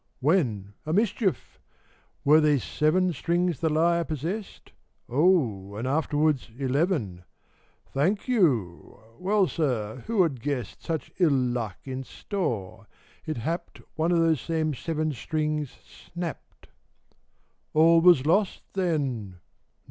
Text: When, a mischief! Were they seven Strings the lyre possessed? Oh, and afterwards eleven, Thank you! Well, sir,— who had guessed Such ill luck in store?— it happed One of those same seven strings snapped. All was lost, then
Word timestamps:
When, 0.19 0.73
a 0.83 0.93
mischief! 0.93 1.59
Were 2.25 2.41
they 2.41 2.57
seven 2.57 3.13
Strings 3.13 3.59
the 3.59 3.69
lyre 3.69 4.03
possessed? 4.03 4.71
Oh, 5.07 5.75
and 5.75 5.87
afterwards 5.87 6.49
eleven, 6.57 7.23
Thank 7.85 8.27
you! 8.27 8.99
Well, 9.19 9.45
sir,— 9.45 9.97
who 10.07 10.23
had 10.23 10.41
guessed 10.41 10.81
Such 10.81 11.11
ill 11.19 11.29
luck 11.29 11.77
in 11.85 12.03
store?— 12.03 12.87
it 13.27 13.37
happed 13.37 13.83
One 13.95 14.11
of 14.11 14.17
those 14.17 14.41
same 14.41 14.73
seven 14.73 15.11
strings 15.13 15.69
snapped. 15.85 16.69
All 17.75 18.01
was 18.01 18.25
lost, 18.25 18.63
then 18.73 19.35